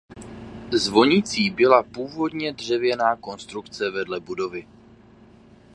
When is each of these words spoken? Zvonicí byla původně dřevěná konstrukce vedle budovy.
Zvonicí 0.73 1.49
byla 1.49 1.83
původně 1.83 2.53
dřevěná 2.53 3.15
konstrukce 3.15 3.91
vedle 3.91 4.19
budovy. 4.19 4.67